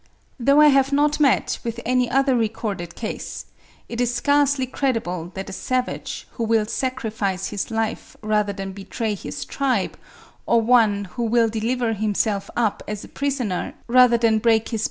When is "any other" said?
1.85-2.35